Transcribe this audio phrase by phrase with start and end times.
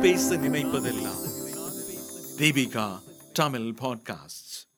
[0.00, 1.18] பேச நினைப்பதெல்லாம்.
[2.38, 3.00] தீபிகா
[3.32, 4.68] தமிழ் பாட்காஸ்ட்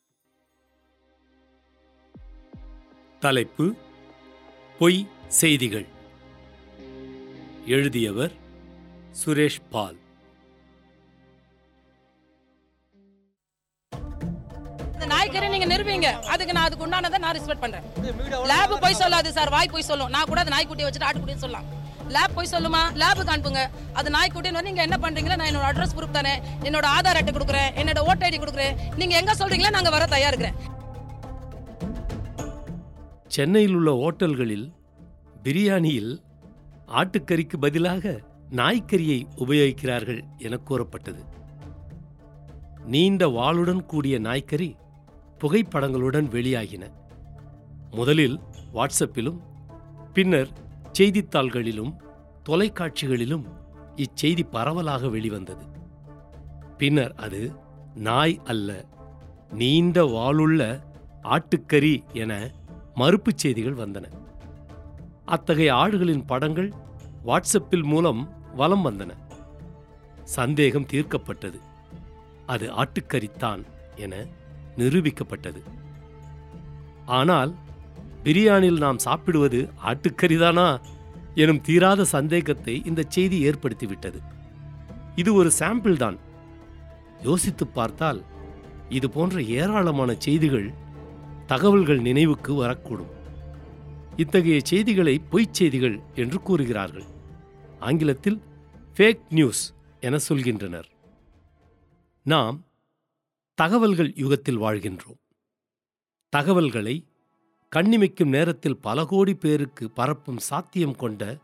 [3.20, 3.74] தலைப்பு
[4.78, 5.86] பொய் செய்திகள்.
[7.66, 8.32] எழுதியவர்
[9.24, 9.96] சுரேஷ் பால்.
[14.92, 16.22] இந்த நாய்க்கறி நீங்க நிறுவீங்க.
[16.22, 17.82] அதுக்கு நான் அதுக்கு உண்டானதை நான் ரெஸ்பெக்ட் பண்றேன்.
[18.44, 19.50] லேப் போய் சொல்லாது சார்.
[19.50, 20.08] வாய் போய் சொல்லும்.
[20.08, 21.81] நான் கூட அது நாய்க்குட்டியை வச்சுட்டு ஆட்டுக்குட்டின்னு சொல்லலாம்.
[22.08, 22.82] லேப் போய் சொல்லுமா?
[22.94, 23.68] லேபுக்கு அனுப்புங்க.
[23.92, 26.38] அது நாய்க்குட்டின்னு வந்து நீங்க என்ன பண்ணுறீங்களா நான் என்னோட அட்ரஸ் ப்ரூஃப் தானே.
[26.38, 27.78] என்னோட ஆதார் அட்டை கொடுக்குறேன்.
[27.80, 28.96] என்னோட ஓட்டர் ஐடி கொடுக்குறேன்.
[28.96, 30.70] நீங்க எங்க சொல்கிறீங்களா நாங்க வர தயார் இருக்கிறேன்.
[33.26, 34.72] சென்னையில் உள்ள ஓட்டல்களில்
[35.42, 36.22] பிரியாணியில்
[36.86, 41.24] ஆட்டுக்கறிக்கு பதிலாக நாய்க்கறியை உபயோகிக்கிறார்கள் என கூறப்பட்டது.
[42.86, 44.74] நீண்ட வாளுடன் கூடிய நாய்க்கறி
[45.40, 46.84] புகைப்படங்களுடன் வெளியாகின.
[47.90, 48.40] முதலில்
[48.74, 49.38] வாட்ஸ்அப்பிலும்
[50.12, 50.48] பின்னர்
[50.92, 51.92] செய்தித்தாள்களிலும்
[52.48, 53.44] தொலைக்காட்சிகளிலும்
[53.96, 55.64] இச்செய்தி பரவலாக வெளிவந்தது.
[56.78, 57.52] பின்னர் அது
[57.94, 58.84] நாய் அல்ல
[59.50, 60.80] நீண்ட வாளுள்ள
[61.22, 62.50] ஆட்டுக்கறி என
[62.94, 64.04] மறுப்புச் செய்திகள் வந்தன.
[65.24, 66.72] அத்தகைய ஆடுகளின் படங்கள்
[67.26, 68.22] வாட்ஸ்அப்பில் மூலம்
[68.54, 69.10] வலம் வந்தன.
[70.24, 71.60] சந்தேகம் தீர்க்கப்பட்டது.
[72.46, 73.62] அது ஆட்டுக்கறித்தான்
[73.96, 74.26] என
[74.76, 75.62] நிரூபிக்கப்பட்டது.
[77.06, 77.54] ஆனால்
[78.24, 80.80] பிரியாணியில் நாம் சாப்பிடுவது ஆட்டுக்கறிதானா
[81.34, 84.20] எனும் தீராத சந்தேகத்தை இந்த செய்தி ஏற்படுத்திவிட்டது.
[85.16, 86.18] இது ஒரு சாம்பிள் தான்.
[87.22, 88.24] யோசித்துப் பார்த்தால்
[88.88, 90.72] இது போன்ற ஏராளமான செய்திகள்
[91.46, 93.10] தகவல்கள் நினைவுக்கு வரக்கூடும்.
[94.16, 97.04] இத்தகைய செய்திகளை பொய்ச் செய்திகள் என்று கூறுகிறார்கள்.
[97.80, 98.42] ஆங்கிலத்தில்
[98.96, 100.90] ஃபேக் நியூஸ் என சொல்கின்றனர்.
[102.22, 102.64] நாம்
[103.54, 105.20] தகவல்கள் யுகத்தில் வாழ்கின்றோம்.
[106.28, 107.06] தகவல்களை
[107.76, 111.38] கண்ணிமைக்கும் நேரத்தில் பல கோடி பேருக்கு பரப்பும் சாத்தியம் கொண்ட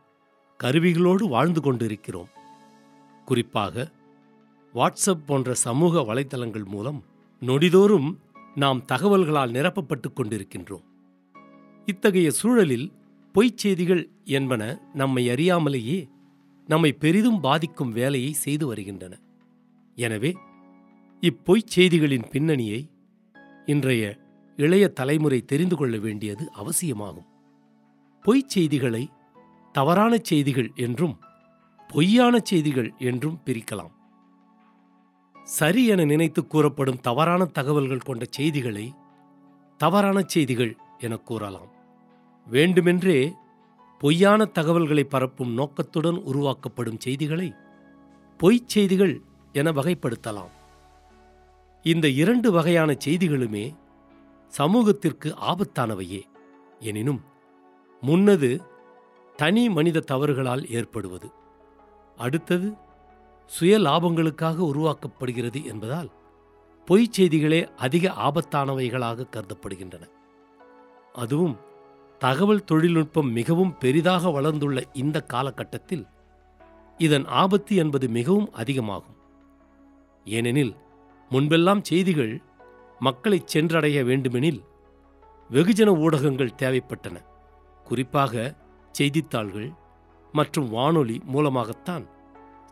[0.65, 2.29] கருவிகளோடு வாழ்ந்து கொண்டிருக்கிறோம்.
[3.25, 3.93] குறிப்பாக
[4.75, 7.05] வாட்ஸ்அப் போன்ற சமூக வலைதளங்கள் மூலம்
[7.41, 8.19] நொடிதோறும்
[8.55, 10.85] நாம் தகவல்களால் நிரப்பப்பட்டு கொண்டிருக்கின்றோம்.
[11.87, 12.93] இத்தகைய சூழலில்
[13.33, 16.09] பொய்ச் செய்திகள் என்பன நம்மை அறியாமலேயே
[16.67, 19.21] நம்மை பெரிதும் பாதிக்கும் வேலையை செய்து வருகின்றன.
[19.95, 20.37] எனவே
[21.21, 22.91] இப்பொய்ச் செய்திகளின் பின்னணியை
[23.67, 24.17] இன்றைய
[24.59, 27.27] இளைய தலைமுறை தெரிந்து கொள்ள வேண்டியது அவசியமாகும்.
[28.25, 29.03] பொய்ச் செய்திகளை
[29.73, 31.15] தவறான செய்திகள் என்றும்
[31.91, 33.93] பொய்யான செய்திகள் என்றும் பிரிக்கலாம்.
[35.45, 38.87] சரி என நினைத்து கூறப்படும் தவறான தகவல்கள் கொண்ட செய்திகளை
[39.77, 41.71] தவறான செய்திகள் என கூறலாம்.
[42.47, 43.33] வேண்டுமென்றே
[44.01, 47.55] பொய்யான தகவல்களை பரப்பும் நோக்கத்துடன் உருவாக்கப்படும் செய்திகளை
[48.41, 49.21] பொய்ச் செய்திகள்
[49.53, 50.55] என வகைப்படுத்தலாம்.
[51.83, 53.67] இந்த இரண்டு வகையான செய்திகளுமே
[54.49, 56.23] சமூகத்திற்கு ஆபத்தானவையே.
[56.81, 57.23] எனினும்
[58.01, 58.63] முன்னது
[59.37, 61.31] தனி மனித தவறுகளால் ஏற்படுவது.
[62.17, 62.73] அடுத்தது
[63.47, 66.11] சுய லாபங்களுக்காக உருவாக்கப்படுகிறது என்பதால்
[66.87, 70.05] பொய்ச் செய்திகளே அதிக ஆபத்தானவைகளாக கருதப்படுகின்றன.
[71.13, 71.57] அதுவும்
[72.19, 76.07] தகவல் தொழில்நுட்பம் மிகவும் பெரிதாக வளர்ந்துள்ள இந்த காலகட்டத்தில்
[76.99, 79.17] இதன் ஆபத்து என்பது மிகவும் அதிகமாகும்.
[80.25, 80.77] ஏனெனில்
[81.31, 82.43] முன்பெல்லாம் செய்திகள்
[82.99, 84.61] மக்களை சென்றடைய வேண்டுமெனில்
[85.51, 87.17] வெகுஜன ஊடகங்கள் தேவைப்பட்டன.
[87.85, 88.55] குறிப்பாக
[88.95, 89.69] செய்தித்தாள்கள்
[90.33, 92.05] மற்றும் வானொலி மூலமாகத்தான்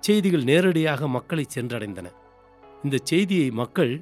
[0.01, 2.07] செய்திகள் நேரடியாக மக்களை சென்றடைந்தன.
[2.85, 3.95] இந்த செய்தியை மக்கள்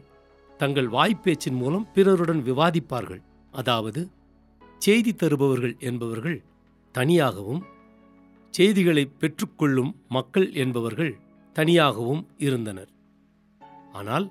[0.61, 3.23] தங்கள் வாய்ப்பேச்சின் மூலம் பிறருடன் விவாதிப்பார்கள்.
[3.53, 4.01] அதாவது
[4.79, 6.39] செய்தி தருபவர்கள் என்பவர்கள்
[6.95, 7.63] தனியாகவும்
[8.55, 11.13] செய்திகளை பெற்றுக்கொள்ளும் மக்கள் என்பவர்கள்
[11.57, 12.91] தனியாகவும் இருந்தனர்.
[13.93, 14.27] ஆனால்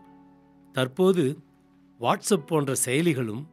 [0.75, 1.23] தற்போது
[1.99, 3.43] வாட்ஸ்அப் போன்ற செயலிகளும்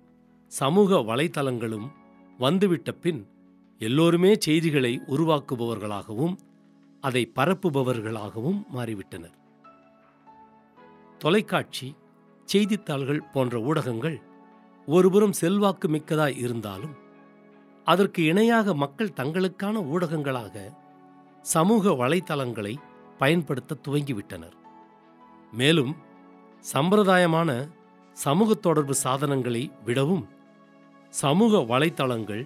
[0.46, 1.88] சமூக வலைத்தளங்களும்
[2.38, 3.28] வந்துவிட்ட பின்
[3.78, 6.34] எல்லோருமே செய்திகளை உருவாக்குபவர்களாகவும்
[7.00, 9.36] அதை பரப்புபவர்களாகவும் மாறிவிட்டனர்.
[11.18, 11.96] தொலைக்காட்சி
[12.44, 14.20] செய்தித்தாள்கள் போன்ற ஊடகங்கள்
[14.86, 16.94] ஒருபுறம் செல்வாக்கு மிக்கதாய் இருந்தாலும்
[17.84, 20.72] அதற்கு இணையாக மக்கள் தங்களுக்கான ஊடகங்களாக
[21.42, 22.76] சமூக வலைத்தளங்களை
[23.18, 24.56] பயன்படுத்த துவங்கிவிட்டனர்.
[25.52, 25.96] மேலும்
[26.72, 27.70] சம்பிரதாயமான
[28.24, 30.24] சமூக தொடர்பு சாதனங்களை விடவும்
[31.10, 32.42] சமூக வலைத்தளங்கள்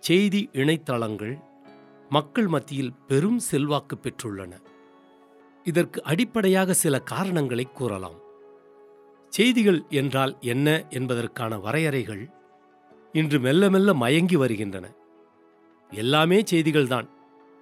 [0.00, 1.34] செய்தி இணையதளங்கள்
[2.08, 4.52] மக்கள் மத்தியில் பெரும் செல்வாக்கு பெற்றுள்ளன.
[5.64, 8.18] இதற்கு அடிப்படையாக சில காரணங்களை கூறலாம்.
[9.30, 12.22] செய்திகள் என்றால் என்ன என்பதற்கான வரையறைகள்
[13.12, 14.86] இன்று மெல்ல மெல்ல மயங்கி வருகின்றன.
[15.92, 17.08] எல்லாமே செய்திகள்தான்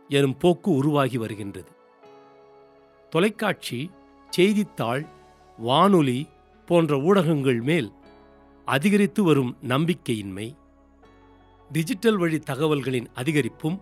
[0.09, 1.73] எனும் போக்கு உருவாகி வருகின்றது.
[3.11, 3.91] தொலைக்காட்சி
[4.31, 5.05] செய்தித்தாள்
[5.59, 6.21] வானொலி
[6.67, 7.89] போன்ற ஊடகங்கள் மேல்
[8.65, 10.47] அதிகரித்து வரும் நம்பிக்கையின்மை
[11.71, 13.77] டிஜிட்டல் வழி தகவல்களின் அதிகரிப்பும்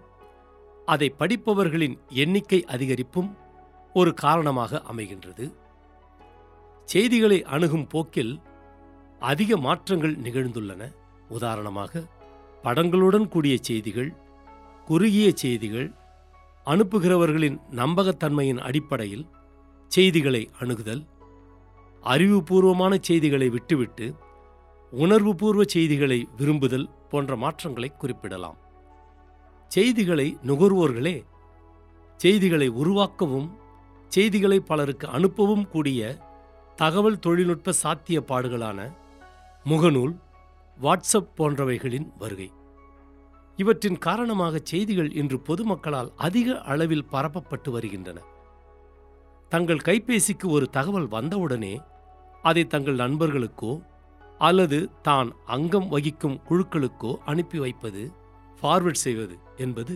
[0.87, 3.31] அதை படிப்பவர்களின் எண்ணிக்கை அதிகரிப்பும்
[3.93, 5.45] ஒரு காரணமாக அமைகின்றது.
[6.89, 8.35] செய்திகளை அணுகும் போக்கில்
[9.19, 10.83] அதிக மாற்றங்கள் நிகழ்ந்துள்ளன.
[11.29, 12.03] உதாரணமாக
[12.63, 14.11] படங்களுடன் கூடிய செய்திகள்
[14.87, 15.89] குறுகிய செய்திகள்
[16.67, 19.25] அனுப்புகிறவர்களின் நம்பகத்தன்மையின் அடிப்படையில்
[19.91, 21.03] செய்திகளை அணுகுதல்
[22.05, 24.07] அறிவுபூர்வமான செய்திகளை விட்டுவிட்டு
[24.93, 28.59] உணர்வுபூர்வ செய்திகளை விரும்புதல் போன்ற மாற்றங்களை குறிப்பிடலாம்.
[29.69, 31.17] செய்திகளை நுகர்வோர்களே
[32.21, 33.49] செய்திகளை உருவாக்கவும்
[34.09, 36.19] செய்திகளை பலருக்கு அனுப்பவும் கூடிய
[36.77, 38.93] தகவல் தொழில்நுட்ப சாத்தியப்பாடுகளான
[39.65, 40.15] முகநூல்
[40.83, 42.51] வாட்ஸ்அப் போன்றவைகளின் வருகை.
[43.57, 48.21] இவற்றின் காரணமாக செய்திகள் இன்று பொதுமக்களால் அதிக அளவில் பரப்பப்பட்டு வருகின்றன.
[49.49, 51.81] தங்கள் கைபேசிக்கு ஒரு தகவல் வந்தவுடனே
[52.49, 53.73] அதை தங்கள் நண்பர்களுக்கோ
[54.39, 58.03] அல்லது தான் அங்கம் வகிக்கும் குழுக்களுக்கோ அனுப்பி வைப்பது
[58.59, 59.95] ஃபார்வர்ட் செய்வது என்பது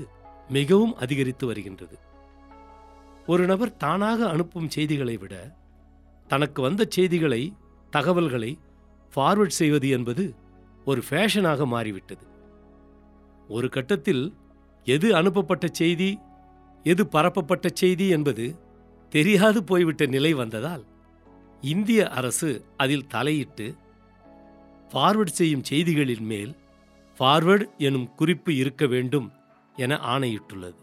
[0.48, 1.96] மிகவும் அதிகரித்து வருகின்றது.
[3.26, 5.34] ஒரு நபர் தானாக அனுப்பும் செய்திகளை விட
[6.30, 7.42] தனக்கு வந்த செய்திகளை
[7.92, 8.52] தகவல்களை
[9.12, 10.24] ஃபார்வர்ட் செய்வது என்பது
[10.84, 12.24] ஒரு ஃபேஷனாக மாறிவிட்டது.
[13.48, 14.24] ஒரு கட்டத்தில்
[14.86, 16.10] எது அனுப்பப்பட்ட செய்தி
[16.84, 18.44] எது பரப்பப்பட்ட செய்தி என்பது
[19.12, 20.84] தெரியாது போய்விட்ட நிலை வந்ததால்
[21.60, 23.74] இந்திய அரசு அதில் தலையிட்டு
[24.92, 26.56] ஃபார்வர்ட் செய்யும் செய்திகளின் மேல்
[27.18, 29.32] ஃபார்வர்டு எனும் குறிப்பு இருக்க வேண்டும்
[29.76, 30.74] என ஆணையிட்டுள்ளது.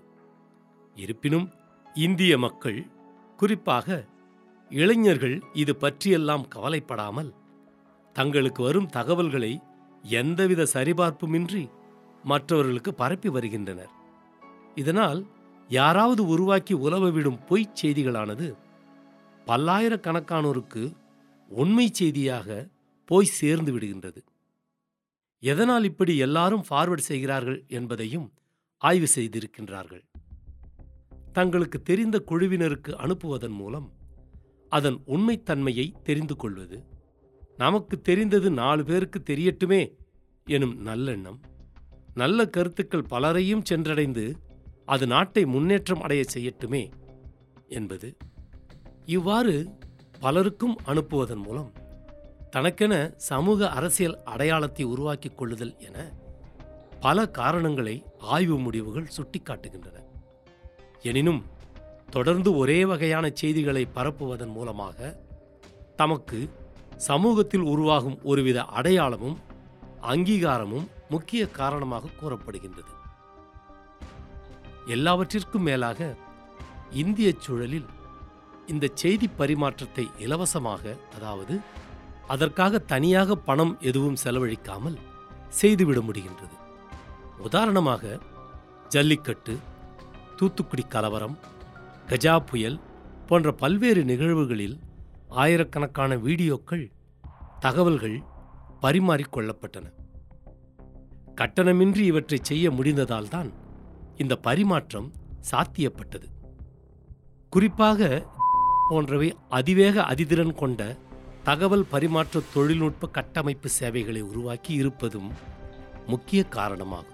[0.96, 1.52] இருப்பினும்
[1.94, 2.88] இந்திய மக்கள்
[3.38, 4.06] குறிப்பாக
[4.70, 7.34] இளைஞர்கள் இது பற்றியெல்லாம் கவலைப்படாமல்
[8.14, 9.60] தங்களுக்கு வரும் தகவல்களை
[10.02, 11.70] எந்தவித சரிபார்ப்புமின்றி
[12.24, 13.90] மற்றவர்களுக்கு பரப்பி வருகின்றனர்.
[14.76, 15.28] இதனால்
[15.70, 18.56] யாராவது உருவாக்கி உலவவிடும் பொய்ச் செய்திகளானது
[19.48, 20.84] பல்லாயிரக்கணக்கானோருக்கு
[21.50, 22.68] உண்மை செய்தியாக
[23.06, 24.22] போய் சேர்ந்து விடுகின்றது.
[25.44, 28.34] எதனால் இப்படி எல்லாரும் ஃபார்வர்ட் செய்கிறார்கள் என்பதையும்
[28.78, 30.04] ஆய்வு செய்திருக்கின்றார்கள்.
[31.34, 33.88] தங்களுக்கு தெரிந்த குழுவினருக்கு அனுப்புவதன் மூலம்
[34.70, 36.78] அதன் உண்மைத்தன்மையை தெரிந்து கொள்வது.
[37.58, 39.82] நமக்கு தெரிந்தது நாலு பேருக்கு தெரியட்டுமே
[40.48, 41.40] எனும் நல்லெண்ணம்.
[42.14, 44.26] நல்ல கருத்துக்கள் பலரையும் சென்றடைந்து
[44.86, 46.84] அது நாட்டை முன்னேற்றம் அடைய செய்யட்டுமே
[47.68, 48.18] என்பது
[49.06, 49.78] இவ்வாறு
[50.20, 51.72] பலருக்கும் அனுப்புவதன் மூலம்
[52.50, 56.12] தனக்கென சமூக அரசியல் அடையாளத்தை உருவாக்கிக் கொள்ளுதல் என
[57.00, 59.98] பல காரணங்களை ஆய்வு முடிவுகள் சுட்டிக்காட்டுகின்றன.
[61.02, 61.46] எனினும்
[62.12, 65.20] தொடர்ந்து ஒரே வகையான செய்திகளை பரப்புவதன் மூலமாக
[65.96, 66.50] தமக்கு
[66.98, 69.38] சமூகத்தில் உருவாகும் ஒருவித அடையாளமும்
[70.02, 72.94] அங்கீகாரமும் முக்கிய காரணமாக கூறப்படுகின்றது.
[74.86, 76.16] எல்லாவற்றிற்கும் மேலாக
[76.92, 77.86] இந்திய சூழலில்
[78.68, 81.56] இந்த செய்தி பரிமாற்றத்தை இலவசமாக அதாவது
[82.28, 84.98] அதற்காக தனியாக பணம் எதுவும் செலவழிக்காமல்
[85.50, 86.56] செய்துவிட முடிகின்றது.
[87.38, 88.20] உதாரணமாக
[88.90, 89.54] ஜல்லிக்கட்டு
[90.36, 91.36] தூத்துக்குடி கலவரம்
[92.08, 92.80] கஜா புயல்
[93.28, 94.80] போன்ற பல்வேறு நிகழ்வுகளில்
[95.28, 96.92] ஆயிரக்கணக்கான வீடியோக்கள்
[97.60, 98.18] தகவல்கள்
[98.82, 99.86] பரிமாறிக்கொள்ளப்பட்டன
[101.36, 103.50] கட்டணமின்றி இவற்றை செய்ய முடிந்ததால்தான்
[104.16, 105.12] இந்த பரிமாற்றம்
[105.52, 106.28] சாத்தியப்பட்டது.
[107.50, 108.10] குறிப்பாக
[108.90, 110.98] போன்றவை அதிவேக அதிதிறன் கொண்ட
[111.44, 115.32] தகவல் பரிமாற்ற தொழில்நுட்ப கட்டமைப்பு சேவைகளை உருவாக்கி இருப்பதும்
[116.08, 117.12] முக்கிய காரணமாகும்.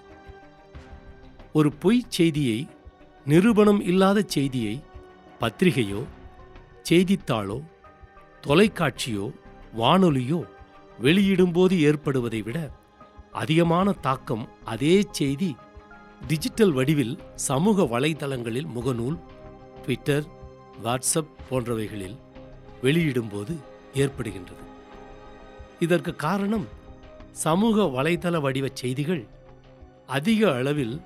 [1.54, 2.68] ஒரு பொய் செய்தியை
[3.25, 4.84] நிரூபணம் இல்லாத செய்தியை
[5.40, 6.04] பத்திரிகையோ
[6.90, 7.62] செய்தித்தாளோ
[8.48, 9.32] தொலைக்காட்சியோ
[9.78, 10.44] வானொலியோ
[11.01, 12.72] வெளியிடும்போது ஏற்படுவதை விட
[13.32, 15.56] அதிகமான தாக்கம் அதே செய்தி
[16.28, 19.20] டிஜிட்டல் வடிவில் சமூக வலைதளங்களில் முகநூல்
[19.84, 20.40] ட்விட்டர்
[20.84, 22.18] வாட்ஸ்அப் போன்றவைகளில்
[22.82, 23.56] வெளியிடும்போது
[23.94, 24.64] ஏற்படுகின்றது.
[25.80, 26.68] இதற்கு காரணம்
[27.32, 29.28] சமூக வலைதள வடிவ செய்திகள்
[30.08, 31.02] அதிக அளவில்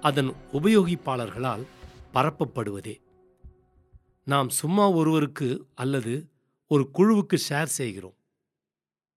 [0.00, 1.66] அதன் உபயோகிப்பாளர்களால்
[2.14, 3.00] பரப்பப்படுவதே.
[4.24, 6.28] நாம் சும்மா ஒருவருக்கு அல்லது
[6.68, 8.16] ஒரு குழுவுக்கு ஷேர் செய்கிறோம்.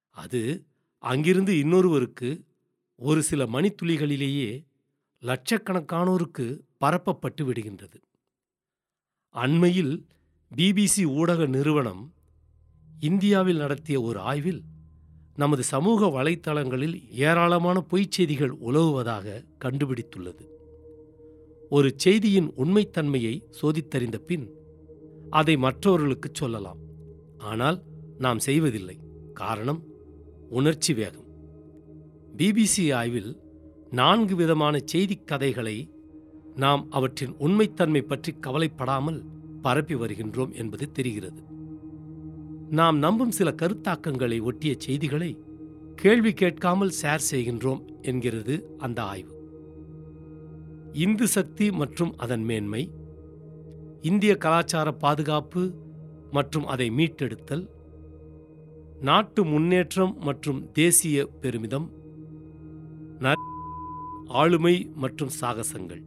[0.10, 0.66] அது
[1.00, 2.46] அங்கிருந்து இன்னொருவருக்கு
[2.96, 4.66] ஒரு சில மணித்துளிகளிலேயே
[5.22, 8.00] லட்சக்கணக்கானோருக்கு பரப்பப்பட்டு விடுகின்றது.
[9.34, 10.06] அண்மையில்
[10.58, 12.14] பிபிசி ஊடக நிறுவனம்
[13.00, 14.62] இந்தியாவில் நடத்திய ஒரு ஆய்வில்
[15.36, 20.48] நமது சமூக வலைத்தளங்களில் ஏராளமான பொய்ச் செய்திகள் உலவுவதாக கண்டுபிடித்துள்ளது.
[21.70, 24.50] ஒரு செய்தியின் உண்மைத்தன்மையை சோதித்தறிந்த பின்
[25.30, 26.78] அதை மற்றவர்களுக்கு சொல்லலாம்.
[27.38, 27.84] ஆனால்
[28.18, 29.00] நாம் செய்வதில்லை.
[29.34, 29.84] காரணம்
[30.50, 31.26] உணர்ச்சி வேகம்.
[32.38, 33.40] பிபிசி ஆய்வில்
[33.90, 35.90] நான்கு விதமான செய்திக் கதைகளை
[36.56, 39.26] நாம் அவற்றின் உண்மைத்தன்மை பற்றி கவலைப்படாமல்
[39.62, 41.44] பரப்பி வருகின்றோம் என்பது தெரிகிறது.
[42.70, 45.38] நாம் நம்பும் சில கருத்தாக்கங்களை ஒட்டிய செய்திகளை
[45.96, 49.40] கேள்வி கேட்காமல் ஷேர் செய்கின்றோம் என்கிறது அந்த ஆய்வு.
[50.92, 52.92] இந்து சக்தி மற்றும் அதன் மேன்மை
[54.02, 55.72] இந்திய கலாச்சார பாதுகாப்பு
[56.32, 57.70] மற்றும் அதை மீட்டெடுத்தல்
[59.00, 62.00] நாட்டு முன்னேற்றம் மற்றும் தேசிய பெருமிதம்
[64.28, 66.04] ஆளுமை மற்றும் சாகசங்கள்.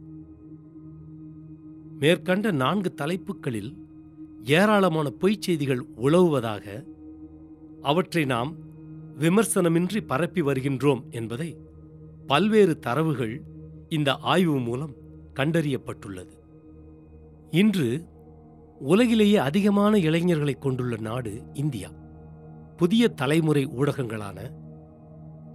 [1.99, 3.77] மேற்கண்ட நான்கு தலைப்புகளில்
[4.43, 6.83] ஏராளமான பொய்ச் செய்திகள் உழவுவதாக
[7.81, 8.55] அவற்றை நாம்
[9.19, 11.57] விமர்சனமின்றி பரப்பி வருகின்றோம் என்பதை
[12.27, 13.41] பல்வேறு தரவுகள்
[13.89, 14.93] இந்த ஆய்வு மூலம்
[15.33, 16.35] கண்டறியப்பட்டுள்ளது.
[17.51, 18.05] இன்று
[18.79, 21.89] உலகிலேயே அதிகமான இளைஞர்களை கொண்டுள்ள நாடு இந்தியா.
[22.77, 24.51] புதிய தலைமுறை ஊடகங்களான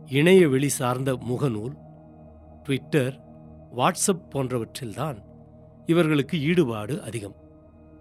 [0.07, 1.75] இணையவெளி சார்ந்த முகநூல்
[2.65, 3.25] ட்விட்டர்
[3.77, 5.30] வாட்ஸ்அப் போன்றவற்றில்தான்
[5.91, 7.37] இவர்களுக்கு ஈடுபாடு அதிகம்.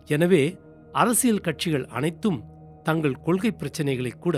[0.05, 0.43] எனவே
[0.91, 2.39] அரசியல் கட்சிகள் அனைத்தும்
[2.83, 4.37] தங்கள் கொள்கை பிரச்சனைகளை கூட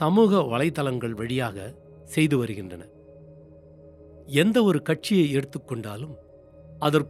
[0.00, 1.56] சமூக வலைதளங்கள் வழியாக
[2.04, 2.82] செய்து வருகின்றன.
[4.42, 6.16] எந்த ஒரு கட்சியை எடுத்துக்கொண்டாலும்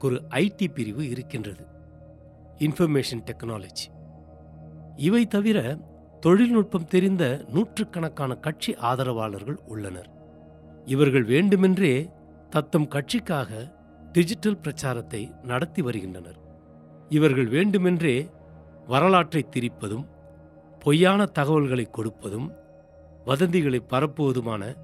[0.01, 1.65] ஒரு ஐடி பிரிவு இருக்கின்றது.
[2.67, 3.87] Information technology.
[4.97, 5.59] இவை தவிர
[6.21, 7.25] தொழில்நுட்பம் தெரிந்த
[7.55, 10.09] நூற்றுக்கணக்கான கட்சி ஆதரவாளர்கள் உள்ளனர்.
[10.85, 11.95] இவர்கள் வேண்டுமென்றே
[12.51, 13.51] தத்தம் கட்சிக்காக
[14.13, 16.39] டிஜிட்டல் பிரச்சாரத்தை நடத்தி வருகின்றனர்.
[17.09, 18.29] இவர்கள் வேண்டுமென்றே
[18.87, 20.07] வரலாற்றை திரிப்பதும்
[20.81, 22.49] பொய்யான தகவல்களை கொடுப்பதும்
[23.27, 24.75] வதந்திகளை பரப்புவதுமான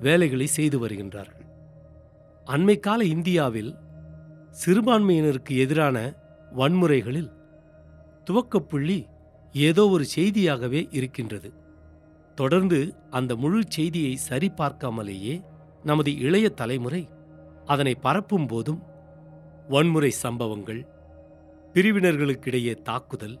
[0.00, 1.46] வேலைகளை செய்து வருகின்றார்கள்.
[2.46, 3.76] அண்மைக்கால இந்தியாவில்
[4.64, 6.14] சிறுபான்மையினருக்கு எதிரான
[6.56, 7.32] வன்முறைகளில்
[8.30, 9.06] துவக்கப்புள்ளி
[9.52, 11.52] ஏதோ ஒரு செய்தியாகவே இருக்கின்றது.
[12.34, 15.44] தொடர்ந்து அந்த முழு செய்தியை சரிபார்க்காமலேயே
[15.82, 17.08] நமது இளைய தலைமுறை
[17.66, 18.82] அதனை பரப்பும் போதும்
[19.68, 20.88] வன்முறை சம்பவங்கள்
[21.72, 23.40] பிரிவினர்களுக்கிடையே தாக்குதல்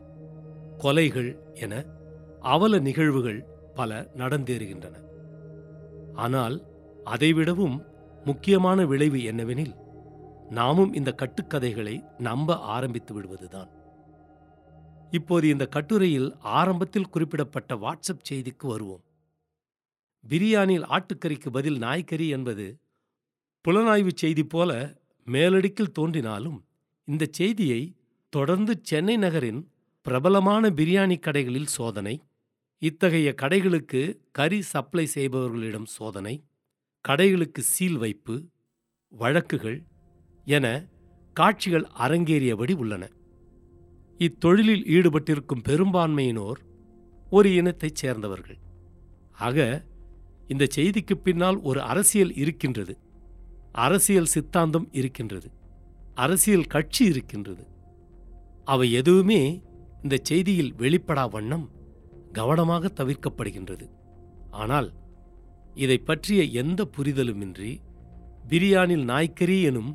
[0.78, 1.84] கொலைகள் என
[2.40, 4.94] அவல நிகழ்வுகள் பல நடந்தேறுகின்றன.
[6.14, 6.64] ஆனால்
[7.04, 7.84] அதைவிடவும்
[8.24, 9.74] முக்கியமான விளைவு என்னவெனில்
[10.50, 13.70] நாமும் இந்த கட்டுக்கதைகளை நம்ப ஆரம்பித்து விடுவதுதான்.
[15.10, 19.04] இப்போது இந்த கட்டுரையில் ஆரம்பத்தில் குறிப்பிடப்பட்ட வாட்ஸ்அப் செய்திக்கு வருவோம்.
[20.28, 22.78] பிரியாணியில் ஆட்டுக்கறிக்கு பதில் நாய்க்கறி என்பது
[23.64, 26.64] புலனாய்வு செய்தி போல மேலடுக்கில் தோன்றினாலும்
[27.04, 27.96] இந்த செய்தியை
[28.28, 29.60] தொடர்ந்து சென்னை நகரின்
[30.02, 32.22] பிரபலமான பிரியாணி கடைகளில் சோதனை
[32.78, 36.44] இத்தகைய கடைகளுக்கு கறி சப்ளை செய்பவர்களிடம் சோதனை
[37.08, 38.48] கடைகளுக்கு சீல் வைப்பு
[39.08, 39.82] வழக்குகள்
[40.44, 40.66] என
[41.32, 43.04] காட்சிகள் அரங்கேறியபடி உள்ளன.
[44.20, 46.60] இத்தொழிலில் ஈடுபட்டிருக்கும் பெரும்பான்மையினோர்
[47.30, 48.58] ஒரு இனத்தைச் சேர்ந்தவர்கள்.
[49.38, 49.84] ஆக
[50.46, 52.94] இந்த செய்திக்கு பின்னால் ஒரு அரசியல் இருக்கின்றது.
[53.74, 55.48] அரசியல் சித்தாந்தம் இருக்கின்றது.
[56.14, 57.64] அரசியல் கட்சி இருக்கின்றது.
[58.64, 59.40] அவை எதுவுமே
[60.02, 61.66] இந்த செய்தியில் வெளிப்படா வண்ணம்
[62.32, 63.86] கவனமாக தவிர்க்கப்படுகின்றது.
[64.50, 64.88] ஆனால்
[65.74, 67.72] இதை பற்றிய எந்த புரிதலுமின்றி
[68.48, 69.92] பிரியாணில் நாய்க்கறி எனும்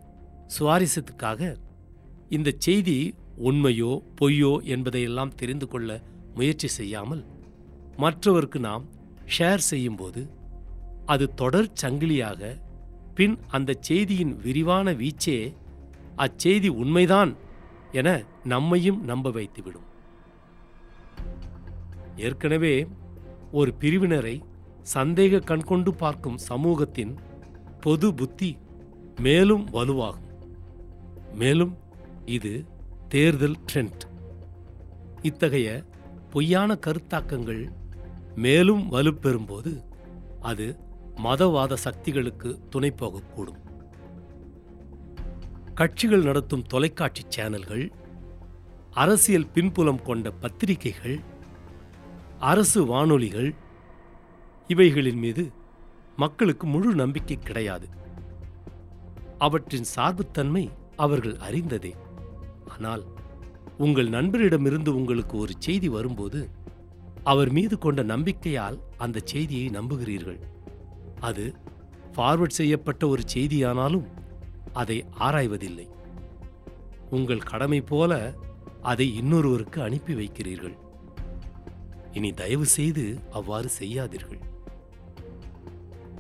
[0.57, 1.41] சுவாரஸ்யத்துக்காக
[2.29, 2.98] இந்த செய்தி
[3.38, 5.89] உண்மையோ பொய்யோ என்பதையெல்லாம் தெரிந்து கொள்ள
[6.33, 7.24] முயற்சி செய்யாமல்
[7.98, 8.83] மற்றவருக்கு நாம்
[9.38, 10.21] ஷேர் செய்யும்போது
[11.05, 12.41] அது தொடர் சங்கிலியாக
[13.20, 15.38] பின் அந்த செய்தியின் விரிவான வீச்சே
[16.18, 17.32] அச்செய்தி உண்மைதான்
[17.92, 18.10] என
[18.44, 19.88] நம்மையும் நம்ப வைத்துவிடும்.
[22.16, 22.88] ஏற்கனவே
[23.52, 24.36] ஒரு பிரிவினரை
[24.94, 27.14] சந்தேக கண்கொண்டு பார்க்கும் சமூகத்தின்
[27.82, 28.58] பொது புத்தி
[29.20, 30.30] மேலும் வலுவாகும்.
[31.34, 31.78] மேலும்
[32.26, 32.66] இது
[33.08, 34.04] தேர்தல் ட்ரெண்ட்
[35.22, 35.70] இத்தகைய
[36.30, 37.64] பொய்யான கருத்தாக்கங்கள்
[38.36, 39.74] மேலும் வலுப்பெறும்போது
[40.42, 40.68] அது
[41.24, 43.60] மதவாத சக்திகளுக்கு துணை போகக்கூடும்.
[45.74, 47.92] கட்சிகள் நடத்தும் தொலைக்காட்சி சேனல்கள்
[48.92, 51.20] அரசியல் பின்புலம் கொண்ட பத்திரிகைகள்
[52.40, 53.56] அரசு வானொலிகள்
[54.68, 55.52] இவைகளின் மீது
[56.16, 57.88] மக்களுக்கு முழு நம்பிக்கை கிடையாது.
[59.38, 61.96] அவற்றின் சார்புத்தன்மை அவர்கள் அறிந்ததே.
[62.68, 63.04] ஆனால்
[63.78, 66.50] உங்கள் நண்பரிடமிருந்து உங்களுக்கு ஒரு செய்தி வரும்போது
[67.24, 70.40] அவர் மீது கொண்ட நம்பிக்கையால் அந்த செய்தியை நம்புகிறீர்கள்.
[71.20, 71.56] அது
[72.16, 74.06] ஃபார்வர்ட் செய்யப்பட்ட ஒரு செய்தியானாலும்
[74.74, 75.88] அதை ஆராய்வதில்லை.
[77.10, 78.34] உங்கள் கடமை போல
[78.82, 80.78] அதை இன்னொருவருக்கு அனுப்பி வைக்கிறீர்கள்.
[82.14, 84.40] இனி தயவு செய்து அவ்வாறு செய்யாதீர்கள்.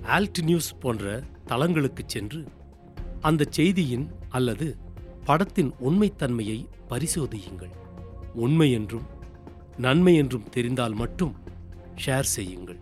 [0.03, 2.45] ஆல்ட் நியூஸ் போன்ற தளங்களுக்குச் சென்று
[3.21, 4.77] அந்த செய்தியின் அல்லது
[5.25, 7.71] படத்தின் உண்மைத்தன்மையை பரிசோதியுங்கள்.
[8.33, 9.07] உண்மை என்றும்
[9.77, 11.35] நன்மை என்றும் தெரிந்தால் மட்டும்
[12.05, 12.79] ஷேர் செய்யுங்கள்.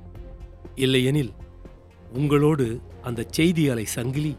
[0.76, 1.32] இல்லையெனில்
[2.14, 4.38] உங்களோடு அந்த செய்தி அலை சங்கிலி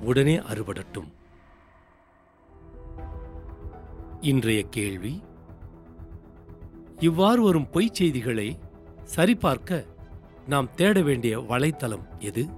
[0.00, 1.08] உடனே அறுபடட்டும்.
[4.20, 5.22] இன்றைய கேள்வி
[6.98, 8.58] இவ்வாறு வரும் பொய்ச் செய்திகளை
[9.04, 9.86] சரிபார்க்க
[10.46, 12.48] நாம் தேட வேண்டிய வலைத்தளம் எது?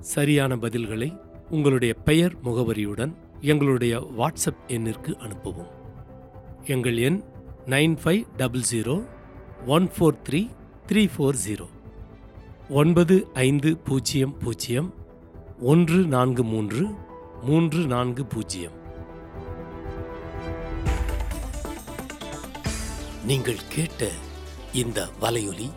[0.00, 1.20] சரியான பதில்களை
[1.50, 5.70] உங்களுடைய பெயர் முகவரியுடன் எங்களுடைய வாட்ஸ்அப் எண்ணிற்கு அனுப்பவும்.
[6.64, 7.22] எங்கள் எண்
[7.66, 9.06] nine five double zero
[9.66, 10.50] one four three
[10.86, 11.66] three four zero.
[12.78, 14.94] ஒன்பது ஐந்து பூஜ்ஜியம் பூஜ்ஜியம்
[15.60, 16.86] ஒன்று நான்கு மூன்று
[17.42, 18.76] மூன்று நான்கு பூஜ்ஜியம்.
[23.24, 24.08] நீங்கள் கேட்ட
[24.72, 25.70] இந்த வலையொலி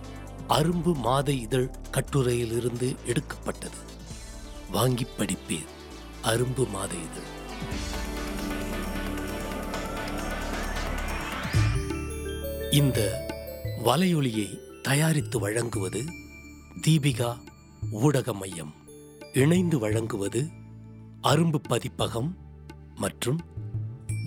[0.48, 3.80] அரும்பு மாத இதழ் கட்டுரையிலிருந்து எடுக்கப்பட்டது.
[4.72, 5.72] வாங்கி படிப்பீர்
[6.24, 7.30] அரும்பு மாத இதழ்.
[12.72, 13.00] இந்த
[13.86, 16.23] வலையொலியை தயாரித்து வழங்குவது
[16.82, 17.38] தீபிகா
[17.92, 18.74] ஊடக மையம்.
[19.34, 20.48] இணைந்து வழங்குவது
[21.24, 22.38] அரும்பு பதிப்பகம்
[22.96, 23.42] மற்றும்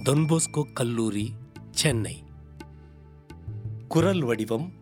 [0.04, 1.32] தொன்போஸ்கோ கல்லூரி
[1.70, 2.24] சென்னை.
[3.88, 4.72] குரல் வடிவம்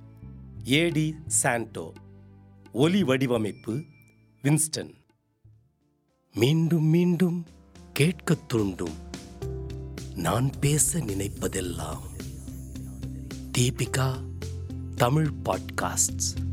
[0.65, 1.93] ஏடி சாண்டோ.
[2.73, 3.85] ஒலி வடிவமைப்பு
[4.43, 4.95] வின்ஸ்டன்.
[6.35, 7.47] மீண்டும் மீண்டும்
[7.93, 8.95] கேட்கத் தூண்டும்.
[10.15, 11.99] நான் பேச நினைப்பதெல்லாம்
[13.59, 14.23] தீபிகா
[14.97, 16.53] தமிழ் பாட்காஸ்ட்